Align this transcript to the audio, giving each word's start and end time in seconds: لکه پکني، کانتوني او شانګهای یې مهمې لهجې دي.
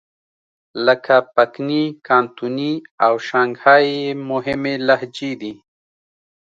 لکه 0.85 1.15
پکني، 1.35 1.83
کانتوني 2.07 2.73
او 3.05 3.13
شانګهای 3.27 3.83
یې 4.01 4.09
مهمې 4.29 4.75
لهجې 4.87 5.31
دي. 5.41 5.53